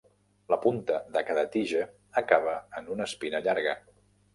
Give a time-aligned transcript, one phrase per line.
[0.53, 1.85] La punta de cada tija
[2.25, 3.83] acaba en una espina llarga.